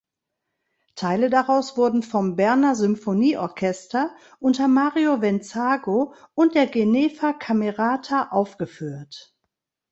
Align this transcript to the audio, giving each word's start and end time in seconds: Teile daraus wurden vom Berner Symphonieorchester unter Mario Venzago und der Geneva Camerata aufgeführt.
Teile 0.95 1.29
daraus 1.29 1.77
wurden 1.77 2.01
vom 2.01 2.35
Berner 2.35 2.73
Symphonieorchester 2.73 4.09
unter 4.39 4.67
Mario 4.67 5.21
Venzago 5.21 6.15
und 6.33 6.55
der 6.55 6.65
Geneva 6.65 7.33
Camerata 7.33 8.29
aufgeführt. 8.31 9.35